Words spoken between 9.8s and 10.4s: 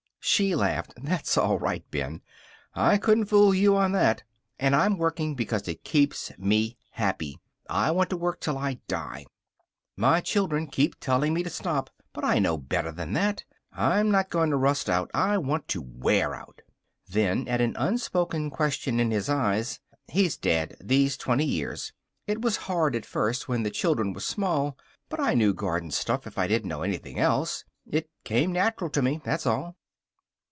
My